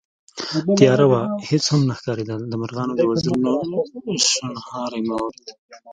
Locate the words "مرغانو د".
2.61-3.01